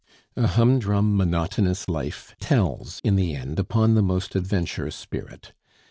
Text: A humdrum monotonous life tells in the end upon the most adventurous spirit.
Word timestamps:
A 0.35 0.47
humdrum 0.47 1.15
monotonous 1.15 1.87
life 1.87 2.35
tells 2.39 3.01
in 3.03 3.17
the 3.17 3.35
end 3.35 3.59
upon 3.59 3.93
the 3.93 4.01
most 4.01 4.33
adventurous 4.33 4.95
spirit. 4.95 5.53